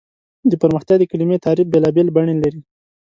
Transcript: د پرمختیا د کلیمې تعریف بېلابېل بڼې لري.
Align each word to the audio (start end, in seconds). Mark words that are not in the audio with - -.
د 0.49 0.53
پرمختیا 0.61 0.95
د 0.99 1.03
کلیمې 1.11 1.37
تعریف 1.45 1.67
بېلابېل 1.73 2.07
بڼې 2.15 2.35
لري. 2.43 2.61